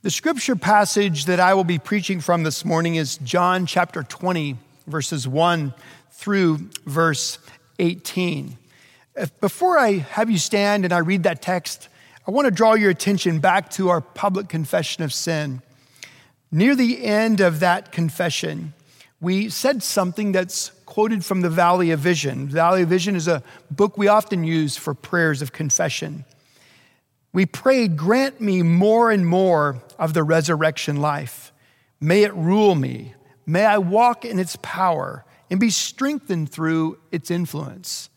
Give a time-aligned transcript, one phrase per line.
[0.00, 4.56] The scripture passage that I will be preaching from this morning is John chapter 20,
[4.86, 5.74] verses 1
[6.12, 7.40] through verse
[7.80, 8.56] 18.
[9.40, 11.88] Before I have you stand and I read that text,
[12.28, 15.62] I want to draw your attention back to our public confession of sin.
[16.52, 18.74] Near the end of that confession,
[19.20, 22.46] we said something that's quoted from the Valley of Vision.
[22.46, 26.24] The Valley of Vision is a book we often use for prayers of confession.
[27.32, 31.52] We prayed, Grant me more and more of the resurrection life.
[32.00, 33.14] May it rule me.
[33.46, 38.10] May I walk in its power and be strengthened through its influence.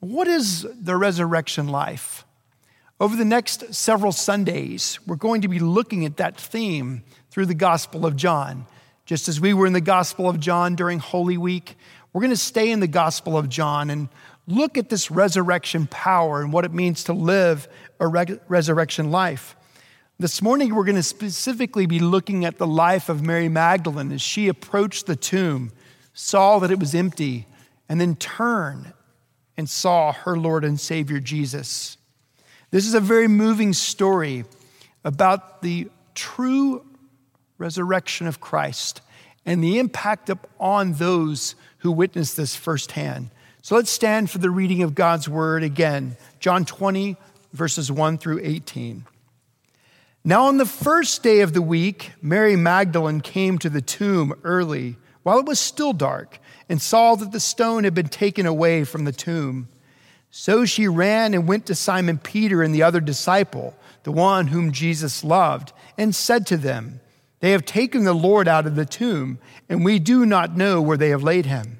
[0.00, 2.24] What is the resurrection life?
[3.00, 7.54] Over the next several Sundays, we're going to be looking at that theme through the
[7.54, 8.66] Gospel of John.
[9.06, 11.76] Just as we were in the Gospel of John during Holy Week,
[12.12, 14.08] we're going to stay in the Gospel of John and
[14.50, 17.68] look at this resurrection power and what it means to live
[17.98, 19.56] a resurrection life.
[20.18, 24.20] This morning, we're going to specifically be looking at the life of Mary Magdalene as
[24.20, 25.72] she approached the tomb,
[26.12, 27.46] saw that it was empty,
[27.88, 28.92] and then turned
[29.56, 31.96] and saw her Lord and Savior Jesus.
[32.70, 34.44] This is a very moving story
[35.04, 36.84] about the true
[37.58, 39.00] resurrection of Christ
[39.46, 43.30] and the impact upon those who witnessed this firsthand.
[43.62, 46.16] So let's stand for the reading of God's word again.
[46.38, 47.16] John 20,
[47.52, 49.04] verses 1 through 18.
[50.24, 54.96] Now, on the first day of the week, Mary Magdalene came to the tomb early
[55.22, 56.38] while it was still dark
[56.70, 59.68] and saw that the stone had been taken away from the tomb.
[60.30, 63.74] So she ran and went to Simon Peter and the other disciple,
[64.04, 67.00] the one whom Jesus loved, and said to them,
[67.40, 69.38] They have taken the Lord out of the tomb,
[69.68, 71.79] and we do not know where they have laid him.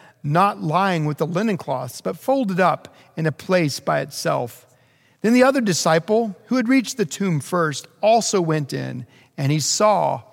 [0.23, 4.65] not lying with the linen cloths, but folded up in a place by itself.
[5.21, 9.05] Then the other disciple, who had reached the tomb first, also went in,
[9.37, 10.23] and he saw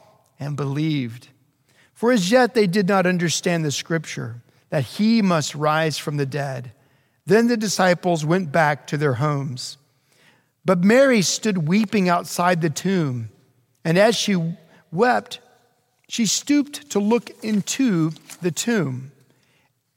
[0.41, 1.28] and believed.
[1.94, 6.26] For as yet they did not understand the scripture, that he must rise from the
[6.26, 6.72] dead.
[7.26, 9.78] Then the disciples went back to their homes.
[10.65, 13.31] But Mary stood weeping outside the tomb,
[13.84, 14.55] and as she
[14.93, 15.41] wept,
[16.09, 19.12] she stooped to look into the tomb,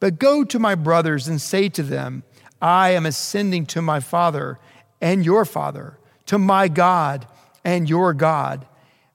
[0.00, 2.22] but go to my brothers and say to them,
[2.60, 4.58] I am ascending to my Father
[5.00, 7.26] and your Father, to my God
[7.64, 8.66] and your God.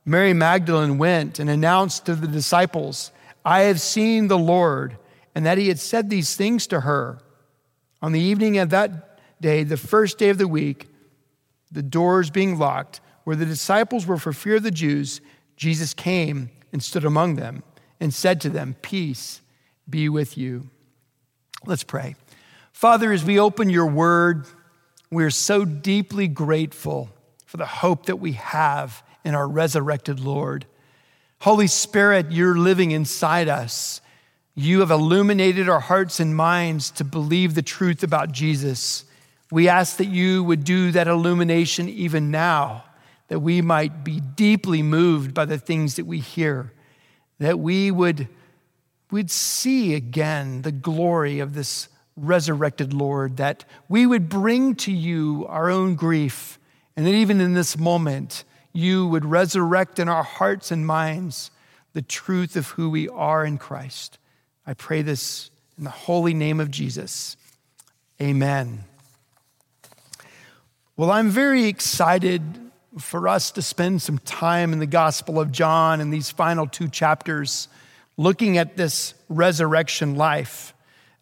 [0.05, 3.11] Mary Magdalene went and announced to the disciples,
[3.45, 4.97] I have seen the Lord,
[5.35, 7.19] and that he had said these things to her.
[8.01, 10.87] On the evening of that day, the first day of the week,
[11.71, 15.21] the doors being locked, where the disciples were for fear of the Jews,
[15.55, 17.63] Jesus came and stood among them
[17.99, 19.41] and said to them, Peace
[19.89, 20.69] be with you.
[21.65, 22.15] Let's pray.
[22.71, 24.45] Father, as we open your word,
[25.11, 27.09] we're so deeply grateful
[27.45, 30.65] for the hope that we have in our resurrected Lord.
[31.39, 34.01] Holy Spirit, you're living inside us.
[34.55, 39.05] You have illuminated our hearts and minds to believe the truth about Jesus.
[39.51, 42.83] We ask that you would do that illumination even now,
[43.29, 46.71] that we might be deeply moved by the things that we hear,
[47.39, 48.27] that we would
[49.11, 55.45] we'd see again the glory of this resurrected Lord, that we would bring to you
[55.47, 56.59] our own grief,
[56.95, 61.49] and that even in this moment, you would resurrect in our hearts and minds
[61.93, 64.17] the truth of who we are in Christ.
[64.67, 67.35] I pray this in the holy name of Jesus.
[68.21, 68.83] Amen.
[70.97, 72.41] Well, I'm very excited
[72.97, 76.89] for us to spend some time in the Gospel of John in these final two
[76.89, 77.68] chapters
[78.19, 80.73] looking at this resurrection life.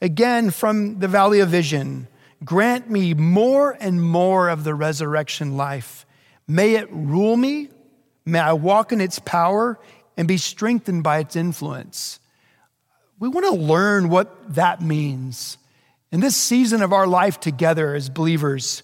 [0.02, 2.08] Again, from the Valley of Vision,
[2.44, 6.08] grant me more and more of the resurrection life.
[6.48, 7.70] May it rule me,
[8.26, 9.78] may I walk in its power
[10.18, 12.20] and be strengthened by its influence.
[13.20, 15.60] We want to learn what that means.
[16.12, 18.82] In this season of our life together as believers,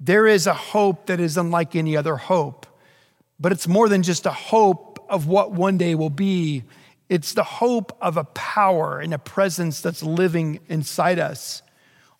[0.00, 2.66] there is a hope that is unlike any other hope,
[3.38, 6.64] but it's more than just a hope of what one day will be.
[7.08, 11.62] It's the hope of a power and a presence that's living inside us.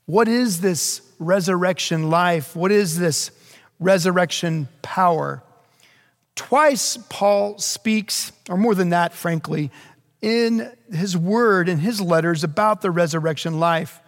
[0.07, 2.55] What is this resurrection life?
[2.55, 3.33] What is this
[3.81, 5.43] resurrection power?
[6.37, 9.73] Twice, Paul speaks, or more than that, frankly,
[10.23, 14.01] in his word, in his letters about the resurrection life.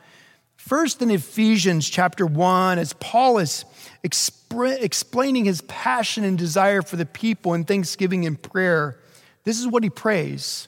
[0.57, 3.65] First, in Ephesians chapter 1, as Paul is
[4.03, 9.01] explaining his passion and desire for the people in thanksgiving and prayer,
[9.45, 10.68] this is what he prays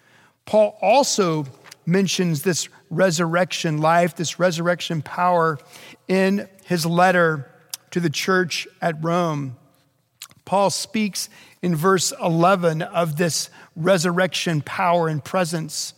[0.45, 1.45] Paul also
[1.85, 5.57] mentions this resurrection life, this resurrection power
[6.07, 7.49] in his letter
[7.91, 9.55] to the church at Rome.
[10.45, 11.29] Paul speaks
[11.61, 15.93] in verse 11 of this resurrection power and presence.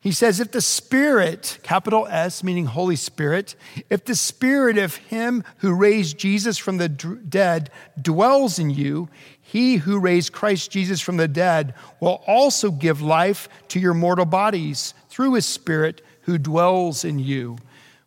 [0.00, 3.54] He says, If the Spirit, capital S, meaning Holy Spirit,
[3.90, 9.08] if the Spirit of Him who raised Jesus from the dead dwells in you,
[9.50, 14.24] he who raised Christ Jesus from the dead will also give life to your mortal
[14.24, 17.58] bodies through his Spirit who dwells in you.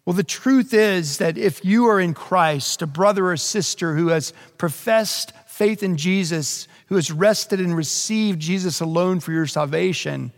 [0.06, 4.08] Well, the truth is that if you are in Christ, a brother or sister who
[4.08, 10.32] has professed faith in Jesus, who has rested and received Jesus alone for your salvation,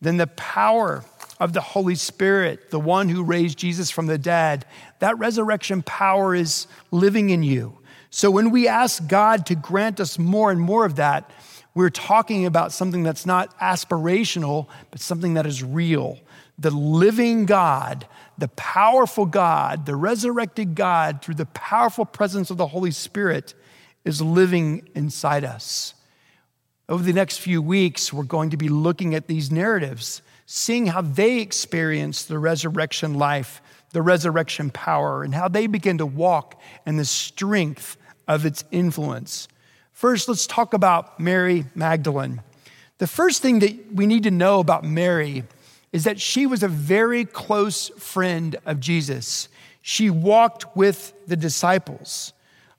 [0.00, 1.04] then the power
[1.40, 4.64] of the Holy Spirit, the one who raised Jesus from the dead,
[5.00, 7.78] that resurrection power is living in you.
[8.14, 11.30] So when we ask God to grant us more and more of that,
[11.74, 16.20] we're talking about something that's not aspirational, but something that is real.
[16.58, 18.06] The living God,
[18.36, 23.54] the powerful God, the resurrected God, through the powerful presence of the Holy Spirit,
[24.04, 25.94] is living inside us.
[26.90, 31.00] Over the next few weeks, we're going to be looking at these narratives, seeing how
[31.00, 33.62] they experience the resurrection life,
[33.92, 37.96] the resurrection power, and how they begin to walk in the strength
[38.26, 39.48] of its influence.
[39.92, 42.42] First, let's talk about Mary Magdalene.
[42.98, 45.44] The first thing that we need to know about Mary
[45.92, 49.48] is that she was a very close friend of Jesus.
[49.82, 52.32] She walked with the disciples.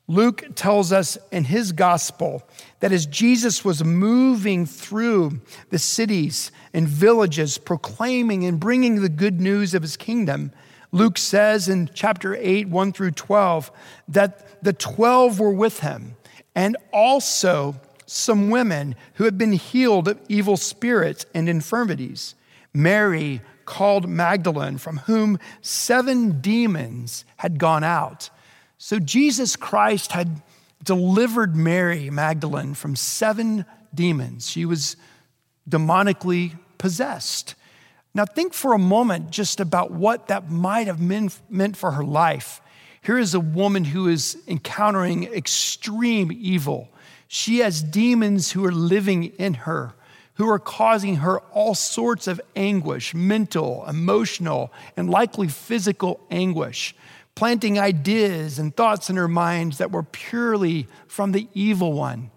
[0.08, 2.44] Luke tells us in his gospel
[2.82, 9.40] that as Jesus was moving through the cities and villages, proclaiming and bringing the good
[9.40, 10.52] news of his kingdom,
[10.94, 13.72] Luke says in chapter 8, 1 through 12,
[14.10, 16.16] that the 12 were with him,
[16.56, 22.36] and also some women who had been healed of evil spirits and infirmities.
[22.74, 28.30] Mary, called Magdalene, from whom seven demons had gone out.
[28.78, 30.42] So Jesus Christ had
[30.84, 34.50] delivered Mary Magdalene from seven demons.
[34.50, 34.96] She was
[35.68, 37.56] demonically possessed.
[38.16, 42.62] Now, think for a moment just about what that might have meant for her life.
[43.02, 46.90] Here is a woman who is encountering extreme evil.
[47.28, 49.96] She has demons who are living in her,
[50.36, 56.96] who are causing her all sorts of anguish mental, emotional, and likely physical anguish,
[57.34, 62.30] planting ideas and thoughts in her mind that were purely from the evil one,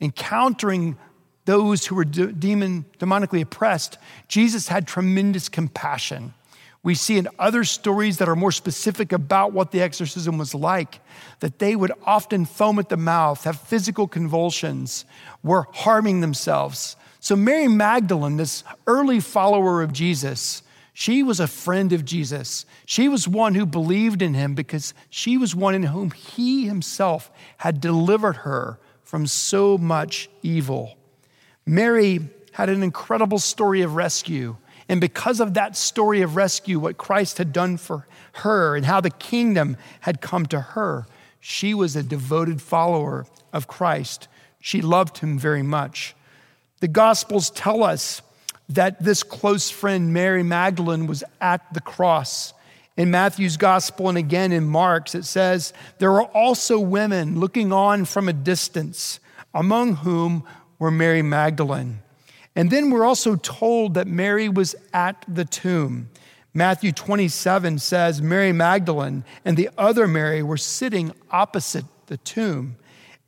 [0.00, 0.96] encountering
[1.44, 3.98] those who were demon, demonically oppressed,
[4.28, 6.34] Jesus had tremendous compassion.
[6.82, 11.00] We see in other stories that are more specific about what the exorcism was like
[11.40, 15.06] that they would often foam at the mouth, have physical convulsions,
[15.42, 16.96] were harming themselves.
[17.20, 22.66] So, Mary Magdalene, this early follower of Jesus, she was a friend of Jesus.
[22.84, 27.30] She was one who believed in him because she was one in whom he himself
[27.56, 30.98] had delivered her from so much evil.
[31.66, 32.20] Mary
[32.52, 34.56] had an incredible story of rescue.
[34.88, 39.00] And because of that story of rescue, what Christ had done for her and how
[39.00, 41.06] the kingdom had come to her,
[41.40, 44.28] she was a devoted follower of Christ.
[44.60, 46.14] She loved him very much.
[46.80, 48.22] The Gospels tell us
[48.68, 52.52] that this close friend, Mary Magdalene, was at the cross.
[52.96, 58.04] In Matthew's Gospel and again in Mark's, it says, There were also women looking on
[58.04, 59.20] from a distance,
[59.52, 60.44] among whom
[60.78, 62.00] were Mary Magdalene.
[62.56, 66.08] And then we're also told that Mary was at the tomb.
[66.52, 72.76] Matthew 27 says Mary Magdalene and the other Mary were sitting opposite the tomb.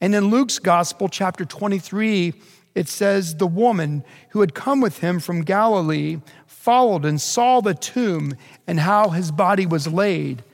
[0.01, 2.35] And in Luke's Gospel, chapter 23,
[2.75, 7.75] it says the woman who had come with him from Galilee followed and saw the
[7.75, 8.35] tomb
[8.67, 10.45] and how his body was laid.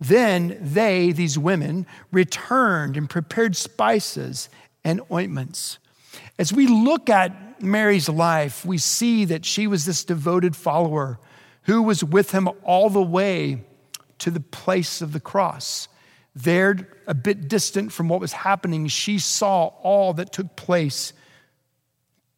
[0.00, 4.48] Then they, these women, returned and prepared spices
[4.84, 5.78] and ointments.
[6.38, 11.18] As we look at Mary's life, we see that she was this devoted follower
[11.62, 13.64] who was with him all the way
[14.18, 15.88] to the place of the cross.
[16.34, 21.12] There, a bit distant from what was happening, she saw all that took place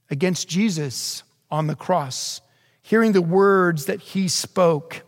[0.09, 2.41] against Jesus on the cross,
[2.83, 5.03] hearing the words that he spoke,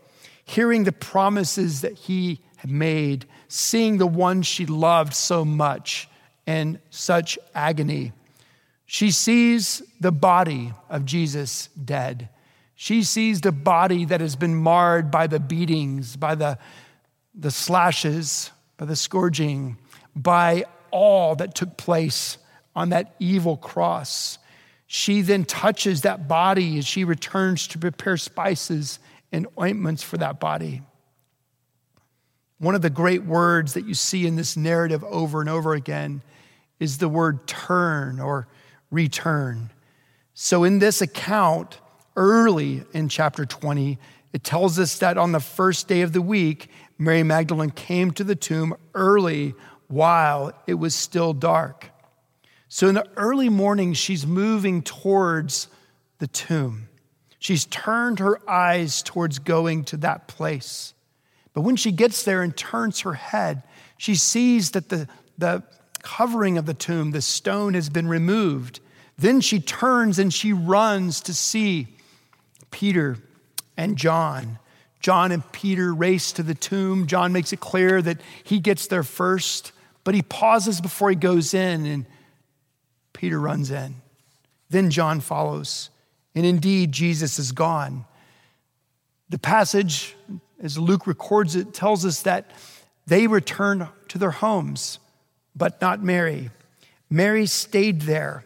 [0.45, 6.07] hearing the promises that he had made, seeing the one she loved so much
[6.45, 8.11] in such agony.
[8.85, 12.29] She sees the body of Jesus dead.
[12.75, 16.57] She sees the body that has been marred by the beatings, by the,
[17.33, 19.77] the slashes, by the scourging,
[20.15, 22.37] by all that took place
[22.75, 24.37] on that evil cross.
[24.87, 28.99] She then touches that body as she returns to prepare spices
[29.31, 30.81] and ointments for that body.
[32.59, 36.21] One of the great words that you see in this narrative over and over again
[36.79, 38.47] is the word turn or
[38.93, 39.71] return.
[40.35, 41.79] So, in this account,
[42.15, 43.97] early in chapter 20,
[44.31, 48.23] it tells us that on the first day of the week, Mary Magdalene came to
[48.23, 49.55] the tomb early
[49.87, 51.89] while it was still dark.
[52.69, 55.67] So, in the early morning, she's moving towards
[56.19, 56.87] the tomb.
[57.39, 60.93] She's turned her eyes towards going to that place.
[61.53, 63.63] But when she gets there and turns her head,
[63.97, 65.07] she sees that the,
[65.37, 65.63] the
[66.01, 68.79] covering of the tomb, the stone has been removed.
[69.17, 71.87] Then she turns and she runs to see
[72.71, 73.17] Peter
[73.77, 74.59] and John.
[74.99, 77.07] John and Peter race to the tomb.
[77.07, 79.71] John makes it clear that he gets there first,
[80.03, 82.05] but he pauses before he goes in and
[83.11, 83.95] Peter runs in.
[84.69, 85.89] Then John follows.
[86.35, 88.05] And indeed, Jesus is gone.
[89.29, 90.15] The passage,
[90.61, 92.51] as Luke records it, tells us that
[93.05, 94.99] they returned to their homes,
[95.55, 96.49] but not Mary.
[97.09, 98.43] Mary stayed there.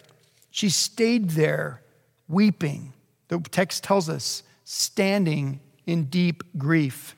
[0.58, 1.84] She stayed there
[2.28, 2.94] weeping.
[3.28, 7.16] The text tells us, standing in deep grief.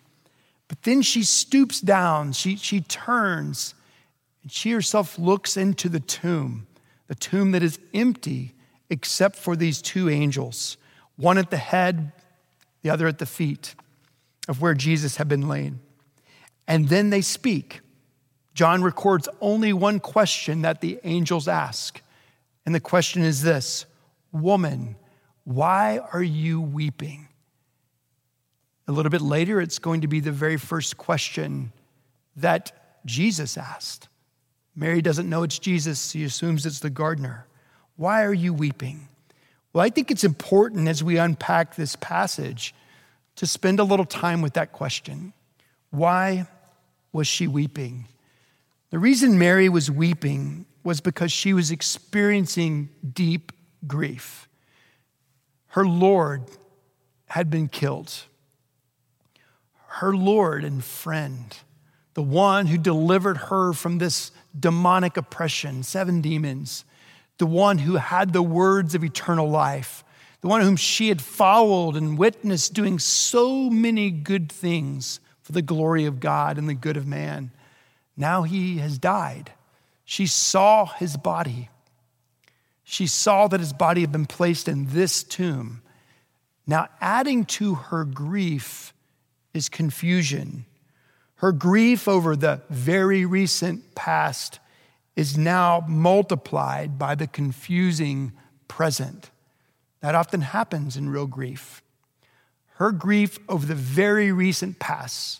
[0.67, 3.75] But then she stoops down, she, she turns,
[4.43, 6.67] and she herself looks into the tomb
[7.08, 8.55] the tomb that is empty
[8.89, 10.75] except for these two angels,
[11.15, 12.12] one at the head,
[12.81, 13.74] the other at the feet
[14.50, 15.75] of where Jesus had been laid.
[16.67, 17.79] And then they speak.
[18.53, 22.01] John records only one question that the angels ask.
[22.69, 23.88] And the question is this
[24.31, 24.95] Woman,
[25.43, 27.27] why are you weeping?
[28.88, 31.71] A little bit later, it's going to be the very first question
[32.35, 34.07] that Jesus asked.
[34.75, 37.47] Mary doesn't know it's Jesus, she assumes it's the gardener.
[37.95, 39.07] Why are you weeping?
[39.73, 42.75] Well, I think it's important as we unpack this passage
[43.38, 45.33] to spend a little time with that question.
[45.89, 46.45] Why
[47.13, 48.05] was she weeping?
[48.89, 53.51] The reason Mary was weeping was because she was experiencing deep
[53.86, 54.48] grief.
[55.67, 56.43] Her Lord
[57.27, 58.13] had been killed.
[59.88, 61.55] Her Lord and friend,
[62.15, 66.86] the one who delivered her from this demonic oppression, seven demons,
[67.38, 70.03] the one who had the words of eternal life,
[70.41, 75.62] the one whom she had followed and witnessed doing so many good things for the
[75.62, 77.51] glory of God and the good of man.
[78.19, 79.53] Now he has died.
[80.05, 81.69] She saw his body.
[82.83, 85.81] She saw that his body had been placed in this tomb.
[86.67, 88.93] Now, adding to her grief
[89.55, 90.65] is confusion
[91.39, 94.59] her grief over the very recent past
[95.15, 98.33] is now multiplied by the confusing
[98.67, 99.31] present.
[100.01, 101.81] That often happens in real grief.
[102.75, 105.39] Her grief over the very recent past,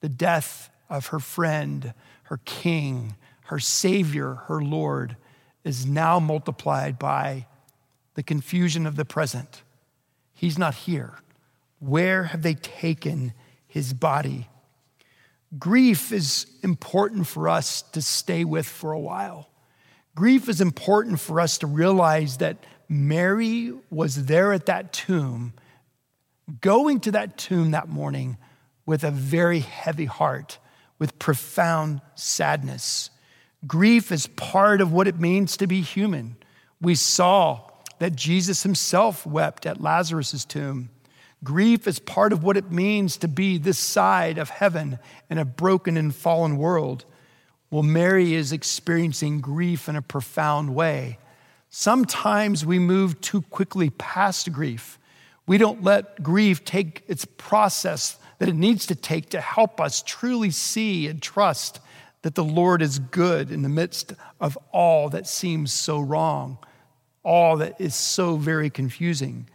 [0.00, 1.94] the death of her friend,
[2.24, 5.16] her king, her Savior, her Lord,
[5.64, 7.46] is now multiplied by
[8.14, 9.62] the confusion of the present.
[10.32, 11.14] He's not here.
[11.78, 13.32] Where have they taken
[13.66, 14.48] his body?
[15.58, 19.48] Grief is important for us to stay with for a while.
[20.14, 25.52] Grief is important for us to realize that Mary was there at that tomb,
[26.60, 28.36] going to that tomb that morning
[28.86, 30.58] with a very heavy heart,
[31.00, 33.10] with profound sadness.
[33.66, 36.36] Grief is part of what it means to be human.
[36.80, 37.62] We saw
[37.98, 40.90] that Jesus himself wept at Lazarus' tomb.
[41.42, 45.44] Grief is part of what it means to be this side of heaven in a
[45.44, 47.04] broken and fallen world.
[47.70, 51.18] Well, Mary is experiencing grief in a profound way.
[51.70, 54.98] Sometimes we move too quickly past grief.
[55.46, 60.02] We don't let grief take its process that it needs to take to help us
[60.02, 61.78] truly see and trust
[62.22, 66.56] that the Lord is good in the midst of all that seems so wrong,
[67.22, 69.46] all that is so very confusing.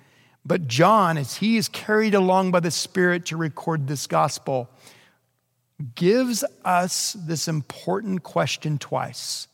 [0.45, 4.69] But John, as he is carried along by the Spirit to record this gospel,
[5.95, 9.47] gives us this important question twice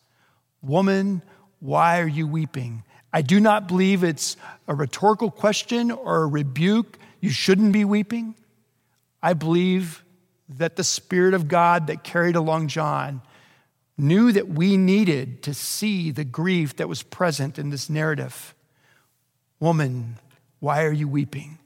[0.62, 1.22] Woman,
[1.62, 2.84] why are you weeping?
[3.14, 4.36] I do not believe it's
[4.68, 6.98] a rhetorical question or a rebuke.
[7.22, 8.36] You shouldn't be weeping.
[9.22, 10.04] I believe
[10.50, 13.22] that the Spirit of God that carried along John
[13.98, 18.56] knew that we needed to see the grief that was present in this narrative.
[19.60, 20.18] Woman,
[20.60, 21.60] why are you weeping?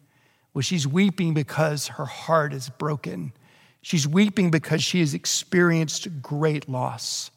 [0.54, 3.34] Well, she's weeping because her heart is broken.
[3.82, 7.32] She's weeping because she has experienced great loss.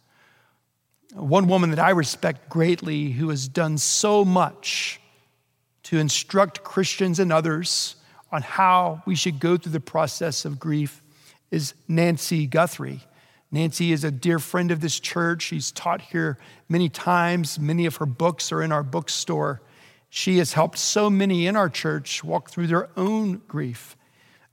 [1.14, 5.00] One woman that I respect greatly who has done so much
[5.84, 7.96] to instruct Christians and others
[8.30, 11.02] on how we should go through the process of grief
[11.50, 13.00] is Nancy Guthrie.
[13.50, 15.42] Nancy is a dear friend of this church.
[15.42, 17.58] She's taught here many times.
[17.58, 19.62] Many of her books are in our bookstore.
[20.10, 23.96] She has helped so many in our church walk through their own grief.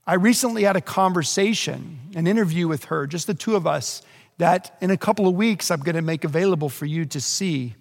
[0.08, 4.02] I recently had a conversation, an interview with her, just the two of us,
[4.38, 7.76] that in a couple of weeks I'm going to make available for you to see.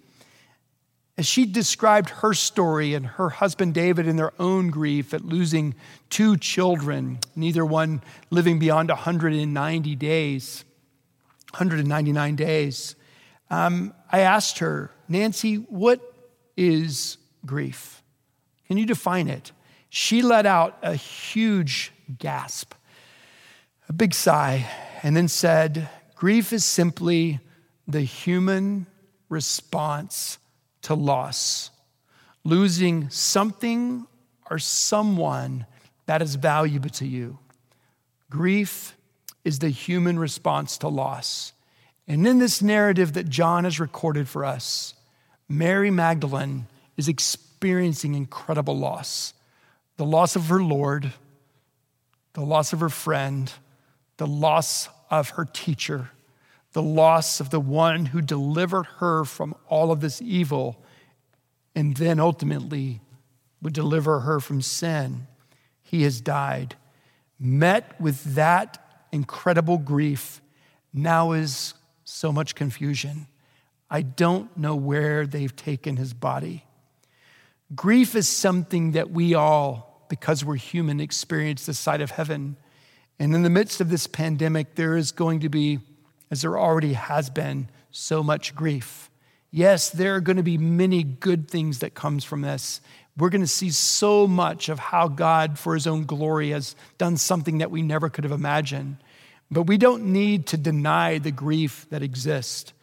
[1.17, 5.73] As she described her story and her husband David in their own grief at losing
[6.09, 10.65] two children, neither one living beyond 190 days,
[11.51, 12.95] 199 days,
[13.49, 16.01] um, I asked her, Nancy, what
[16.57, 18.03] is grief.
[18.67, 19.53] Can you define it?
[19.89, 22.73] She let out a huge gasp,
[23.87, 24.67] a big sigh,
[25.01, 27.39] and then said, Grief is simply
[27.87, 28.87] the human
[29.29, 30.39] response
[30.85, 31.71] to loss,
[32.43, 34.05] losing something
[34.51, 35.65] or someone
[36.05, 37.39] that is valuable to you.
[38.29, 38.95] Grief
[39.43, 41.53] is the human response to loss.
[42.07, 44.93] And in this narrative that John has recorded for us,
[45.49, 46.67] Mary Magdalene
[46.97, 49.33] is experiencing incredible loss
[49.97, 51.13] the loss of her Lord,
[52.33, 53.49] the loss of her friend,
[54.17, 56.09] the loss of her teacher,
[56.75, 60.83] the loss of the one who delivered her from all of this evil
[61.73, 62.99] and then ultimately
[63.61, 65.25] would deliver her from sin.
[65.81, 66.75] He has died.
[67.39, 70.41] Met with that incredible grief,
[70.93, 73.27] now is so much confusion.
[73.89, 76.65] I don't know where they've taken his body.
[77.73, 82.57] Grief is something that we all, because we're human, experience the sight of heaven.
[83.17, 85.79] And in the midst of this pandemic, there is going to be,
[86.31, 89.09] as there already has been, so much grief.
[89.51, 92.81] Yes, there are going to be many good things that comes from this.
[93.17, 97.15] We're going to see so much of how God, for his own glory, has done
[97.15, 98.97] something that we never could have imagined.
[99.49, 102.73] But we don't need to deny the grief that exists.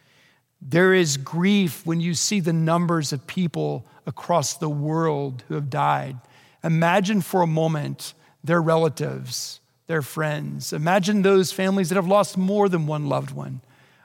[0.61, 5.69] There is grief when you see the numbers of people across the world who have
[5.69, 6.17] died.
[6.63, 10.73] Imagine for a moment their relatives, their friends.
[10.73, 13.61] Imagine those families that have lost more than one loved one.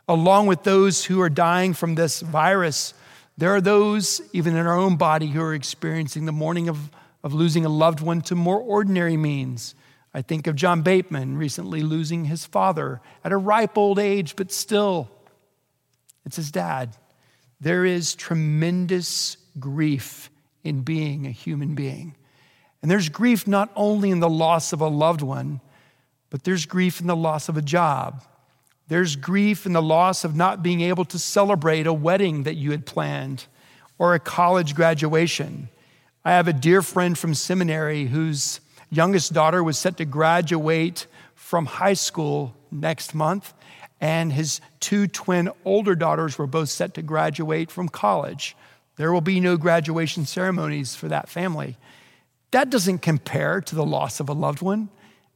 [0.08, 2.94] Along with those who are dying from this virus,
[3.36, 6.90] there are those, even in our own body, who are experiencing the mourning of,
[7.22, 9.74] of losing a loved one to more ordinary means.
[10.12, 14.50] I think of John Bateman recently losing his father at a ripe old age, but
[14.50, 15.08] still
[16.24, 16.96] it's his dad.
[17.60, 20.30] There is tremendous grief
[20.64, 22.14] in being a human being.
[22.82, 25.60] And there's grief not only in the loss of a loved one,
[26.30, 28.22] but there's grief in the loss of a job.
[28.88, 32.70] There's grief in the loss of not being able to celebrate a wedding that you
[32.70, 33.46] had planned
[33.98, 35.68] or a college graduation.
[36.24, 38.60] I have a dear friend from seminary whose
[38.90, 43.52] youngest daughter was set to graduate from high school next month
[44.00, 48.56] and his two twin older daughters were both set to graduate from college.
[48.96, 51.76] There will be no graduation ceremonies for that family.
[52.50, 54.88] That doesn't compare to the loss of a loved one,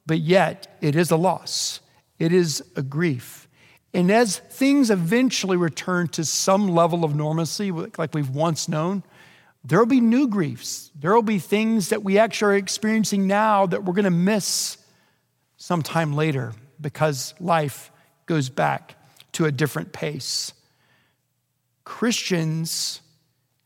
[0.07, 1.81] but yet it is a loss.
[2.19, 3.49] It is a grief.
[3.95, 9.03] And as things eventually return to some level of normalcy, like we've once known,
[9.65, 10.91] there will be new griefs.
[10.99, 14.79] There will be things that we actually are experiencing now that we're going to miss
[15.57, 17.93] sometime later because life
[18.27, 18.97] goes back
[19.33, 20.53] to a different pace.
[21.85, 23.01] Christians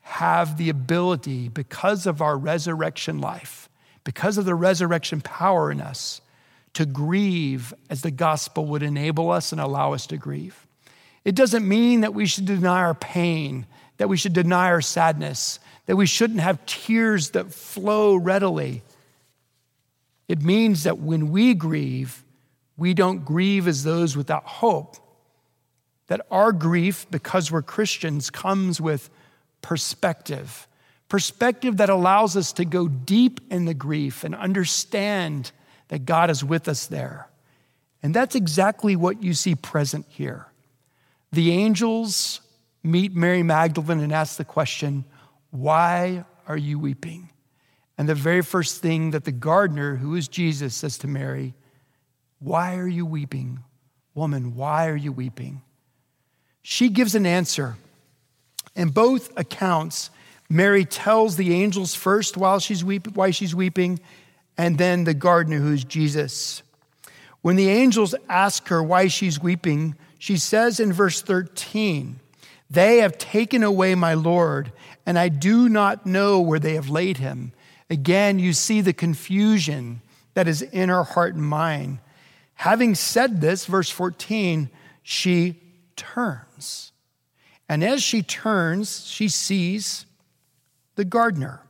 [0.00, 3.68] have the ability, because of our resurrection life,
[4.04, 6.20] because of the resurrection power in us,
[6.76, 10.66] to grieve as the gospel would enable us and allow us to grieve.
[11.24, 13.64] It doesn't mean that we should deny our pain,
[13.96, 18.82] that we should deny our sadness, that we shouldn't have tears that flow readily.
[20.28, 22.22] It means that when we grieve,
[22.76, 24.98] we don't grieve as those without hope.
[26.08, 29.08] That our grief, because we're Christians, comes with
[29.62, 30.68] perspective.
[31.08, 35.52] Perspective that allows us to go deep in the grief and understand
[35.88, 37.28] that God is with us there.
[38.02, 40.46] And that's exactly what you see present here.
[41.32, 42.40] The angels
[42.82, 45.04] meet Mary Magdalene and ask the question,
[45.50, 47.30] Why are you weeping?
[47.98, 51.54] And the very first thing that the gardener, who is Jesus, says to Mary,
[52.38, 53.60] Why are you weeping?
[54.14, 55.62] Woman, why are you weeping?
[56.62, 57.76] She gives an answer
[58.76, 60.10] in both accounts,
[60.48, 63.98] Mary tells the angels first while she's weep- why she's weeping,
[64.58, 66.62] and then the gardener who's Jesus.
[67.42, 72.18] When the angels ask her why she's weeping, she says in verse 13,
[72.70, 74.72] They have taken away my Lord,
[75.04, 77.52] and I do not know where they have laid him.
[77.88, 80.00] Again, you see the confusion
[80.34, 81.98] that is in her heart and mind.
[82.54, 84.70] Having said this, verse 14,
[85.02, 85.60] she
[85.94, 86.92] turns.
[87.68, 90.06] And as she turns, she sees
[90.96, 91.60] the gardener,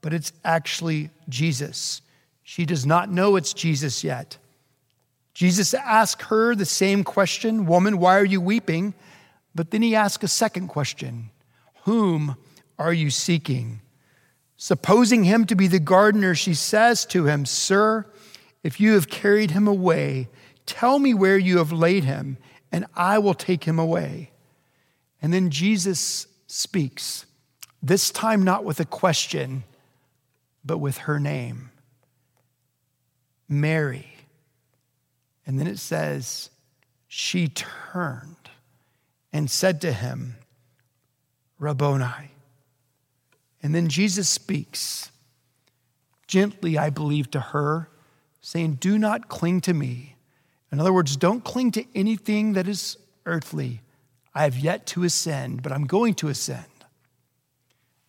[0.00, 2.02] but it's actually Jesus.
[2.42, 4.38] She does not know it's Jesus yet.
[5.34, 8.94] Jesus asks her the same question Woman, why are you weeping?
[9.54, 11.30] But then he asks a second question
[11.84, 12.36] Whom
[12.78, 13.80] are you seeking?
[14.56, 18.06] Supposing him to be the gardener, she says to him, Sir,
[18.62, 20.28] if you have carried him away,
[20.66, 22.36] tell me where you have laid him,
[22.70, 24.30] and I will take him away.
[25.20, 27.26] And then Jesus speaks,
[27.82, 29.64] this time not with a question,
[30.64, 31.71] but with her name
[33.48, 34.06] Mary.
[35.46, 36.50] And then it says,
[37.08, 38.36] she turned
[39.32, 40.36] and said to him,
[41.58, 42.30] Rabboni.
[43.62, 45.10] And then Jesus speaks
[46.26, 47.88] gently, I believe, to her,
[48.40, 50.16] saying, Do not cling to me.
[50.70, 53.82] In other words, don't cling to anything that is earthly
[54.34, 56.64] I have yet to ascend, but I'm going to ascend.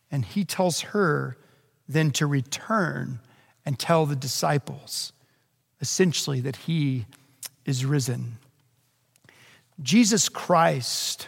[0.10, 1.38] And he tells her
[1.88, 3.20] then to return
[3.66, 5.13] and tell the disciples
[5.84, 7.06] essentially that he
[7.66, 8.38] is risen.
[9.82, 11.28] Jesus Christ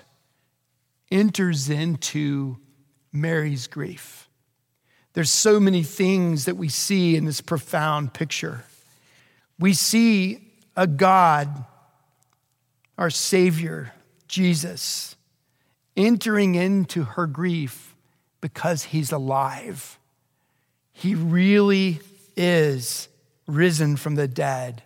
[1.12, 2.56] enters into
[3.12, 4.30] Mary's grief.
[5.12, 8.64] There's so many things that we see in this profound picture.
[9.60, 11.66] We see a God,
[12.98, 13.92] our Savior,
[14.30, 15.18] Jesus
[15.98, 17.94] entering into her grief
[18.40, 20.00] because he's alive.
[20.94, 22.00] He really
[22.38, 23.10] is
[23.48, 24.84] risen from the dead.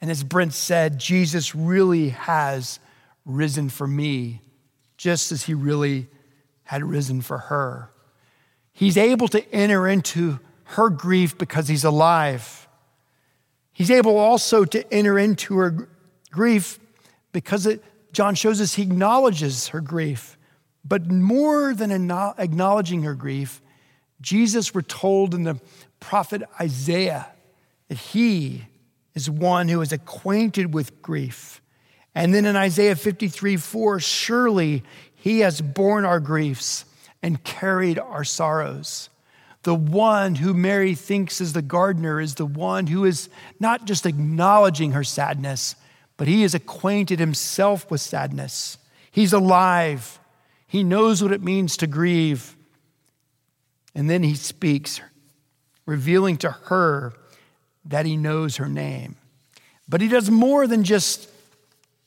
[0.00, 2.78] And as Brent said, Jesus really has
[3.24, 4.42] risen for me,
[4.96, 6.08] just as he really
[6.64, 7.90] had risen for her.
[8.72, 12.68] He's able to enter into her grief because he's alive.
[13.72, 15.88] He's able also to enter into her
[16.30, 16.78] grief
[17.32, 17.82] because it
[18.12, 20.38] John shows us he acknowledges her grief.
[20.82, 23.60] But more than acknowledging her grief,
[24.22, 25.60] Jesus, we're told in the
[26.00, 27.26] prophet Isaiah
[27.88, 28.64] that he
[29.14, 31.60] is one who is acquainted with grief.
[32.14, 34.82] And then in Isaiah 53 4, surely
[35.14, 36.84] he has borne our griefs
[37.22, 39.10] and carried our sorrows.
[39.64, 44.06] The one who Mary thinks is the gardener is the one who is not just
[44.06, 45.74] acknowledging her sadness,
[46.16, 48.78] but he is acquainted himself with sadness.
[49.10, 50.20] He's alive.
[50.68, 52.56] He knows what it means to grieve.
[53.94, 55.00] And then he speaks,
[55.84, 57.14] revealing to her
[57.88, 59.16] that he knows her name.
[59.88, 61.28] But he does more than just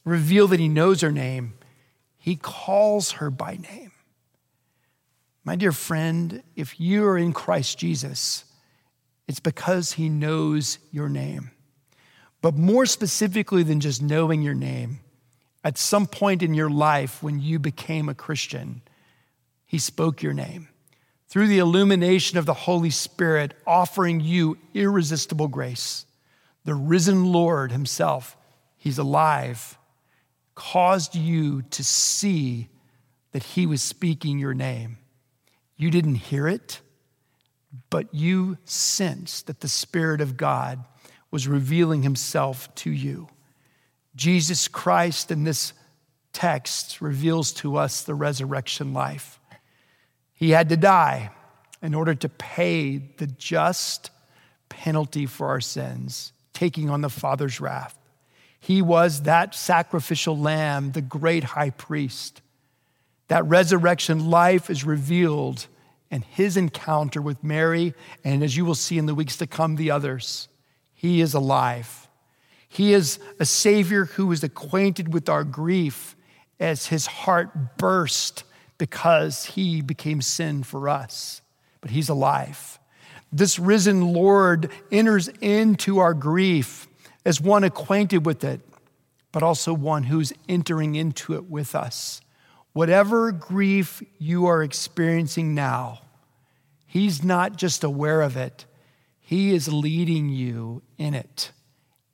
[0.05, 1.53] reveal that he knows her name,
[2.17, 3.91] he calls her by name.
[5.43, 8.43] My dear friend, if you are in Christ Jesus,
[9.27, 11.51] it's because he knows your name.
[12.41, 14.99] But more specifically than just knowing your name,
[15.63, 18.81] at some point in your life when you became a Christian,
[19.65, 20.69] he spoke your name.
[21.29, 26.05] Through the illumination of the Holy Spirit, offering you irresistible grace.
[26.65, 28.35] The risen Lord Himself,
[28.77, 29.77] He's alive,
[30.55, 32.67] caused you to see
[33.31, 34.97] that He was speaking your name.
[35.77, 36.81] You didn't hear it,
[37.89, 40.83] but you sensed that the Spirit of God
[41.31, 43.29] was revealing Himself to you.
[44.15, 45.73] Jesus Christ in this
[46.33, 49.38] text reveals to us the resurrection life.
[50.39, 51.31] He had to die
[51.81, 54.09] in order to pay the just
[54.69, 57.97] penalty for our sins, taking on the Father's wrath.
[58.57, 62.41] He was that sacrificial lamb, the great high priest.
[63.27, 65.67] That resurrection life is revealed
[66.09, 69.75] in his encounter with Mary, and as you will see in the weeks to come,
[69.75, 70.47] the others.
[70.93, 72.07] He is alive.
[72.69, 76.15] He is a Savior who is acquainted with our grief
[76.61, 78.45] as his heart burst
[78.79, 81.43] because he became sin for us.
[81.81, 82.79] But he's alive.
[83.31, 86.87] This risen Lord enters into our grief
[87.23, 88.61] as one acquainted with it,
[89.31, 92.21] but also one who's entering into it with us.
[92.73, 95.99] Whatever grief you are experiencing now,
[96.87, 98.65] he's not just aware of it,
[99.19, 101.51] he is leading you in it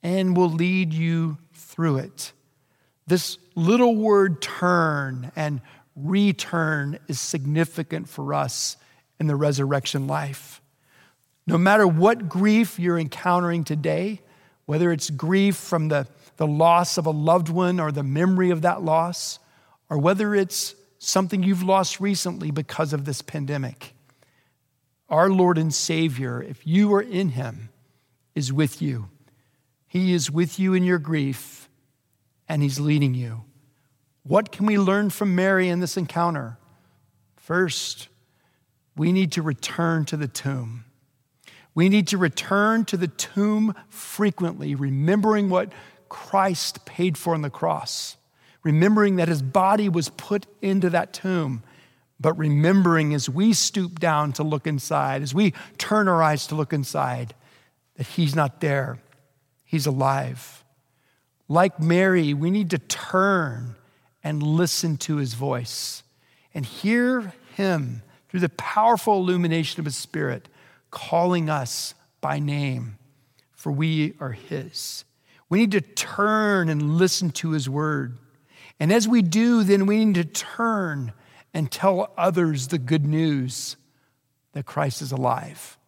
[0.02, 2.32] and will lead you through it.
[3.06, 5.60] This little word turn and
[5.96, 8.76] return is significant for us
[9.18, 10.60] in the resurrection life.
[11.46, 14.20] No matter what grief you're encountering today,
[14.66, 16.06] whether it's grief from the,
[16.36, 19.38] the loss of a loved one or the memory of that loss,
[19.88, 23.94] or whether it's something you've lost recently because of this pandemic,
[25.08, 27.70] our Lord and Savior, if you are in Him,
[28.34, 29.08] is with you.
[29.86, 31.68] He is with you in your grief
[32.48, 33.45] and He's leading you.
[34.26, 36.58] What can we learn from Mary in this encounter?
[37.36, 38.08] First,
[38.96, 40.84] we need to return to the tomb.
[41.76, 45.72] We need to return to the tomb frequently, remembering what
[46.08, 48.16] Christ paid for on the cross,
[48.64, 51.62] remembering that his body was put into that tomb,
[52.18, 56.56] but remembering as we stoop down to look inside, as we turn our eyes to
[56.56, 57.32] look inside,
[57.94, 58.98] that he's not there,
[59.64, 60.64] he's alive.
[61.48, 63.75] Like Mary, we need to turn
[64.26, 66.02] and listen to his voice
[66.52, 70.48] and hear him through the powerful illumination of his spirit
[70.90, 72.98] calling us by name,
[73.52, 75.04] for we are his.
[75.48, 78.18] We need to turn and listen to his word.
[78.80, 81.12] And as we do, then we need to turn
[81.54, 83.76] and tell others the good news
[84.52, 85.78] that Christ is alive,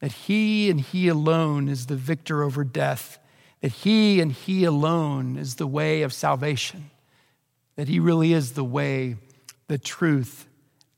[0.00, 3.18] that he and he alone is the victor over death
[3.60, 6.90] that He and He alone is the way of salvation,
[7.80, 9.16] that He really is the way,
[9.68, 10.46] the truth,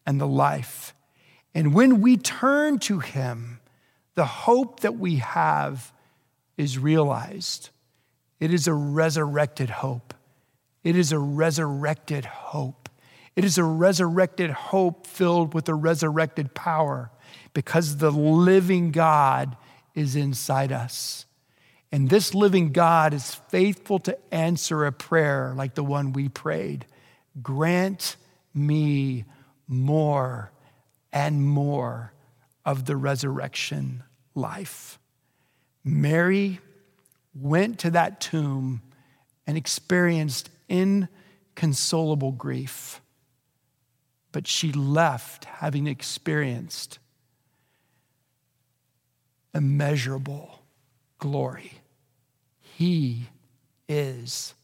[0.05, 0.97] and the life.
[1.55, 3.61] And when we turn to Him,
[4.17, 5.93] the hope that we have
[6.57, 7.71] is realized.
[8.41, 10.13] It is a resurrected hope.
[10.83, 12.89] It is a resurrected hope.
[13.37, 17.13] It is a resurrected hope filled with a resurrected power
[17.55, 19.57] because the living God
[19.95, 21.27] is inside us.
[21.93, 26.87] And this living God is faithful to answer a prayer like the one we prayed.
[27.43, 28.17] Grant
[28.55, 29.27] me
[29.69, 30.51] more
[31.13, 32.15] and more
[32.65, 34.03] of the resurrection
[34.35, 34.99] life.
[35.85, 36.61] Mary
[37.35, 38.81] went to that tomb
[39.47, 43.03] and experienced inconsolable grief,
[44.31, 46.99] but she left having experienced
[49.55, 50.63] immeasurable
[51.19, 51.82] glory.
[52.83, 53.29] He
[53.89, 54.55] is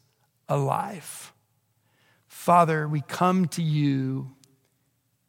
[0.48, 1.32] alive.
[2.26, 4.32] Father, we come to you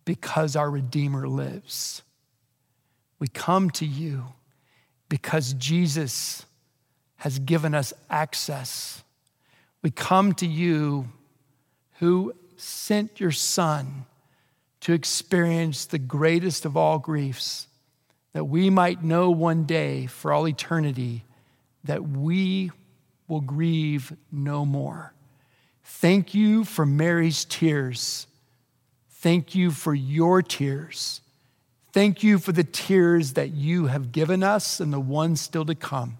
[0.05, 2.01] because our Redeemer lives.
[3.19, 4.23] We come to you
[5.07, 6.47] because Jesus
[7.17, 9.03] has given us access.
[9.83, 11.09] We come to you
[11.99, 14.07] who sent your Son
[14.79, 17.67] to experience the greatest of all griefs,
[18.33, 21.23] that we might know one day for all eternity
[21.83, 22.71] that we
[23.29, 25.13] will grieve no more.
[25.83, 28.27] Thank you for Mary's tears.
[29.11, 31.21] Thank you for your tears.
[31.91, 35.75] Thank you for the tears that you have given us and the ones still to
[35.75, 36.17] come.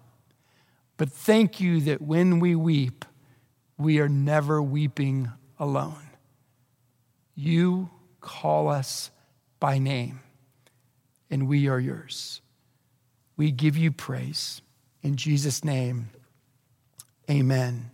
[0.96, 3.04] But thank you that when we weep,
[3.78, 6.10] we are never weeping alone.
[7.34, 9.10] You call us
[9.58, 10.20] by name,
[11.30, 12.42] and we are yours.
[13.36, 14.60] We give you praise.
[15.02, 16.10] In Jesus' name,
[17.30, 17.90] amen.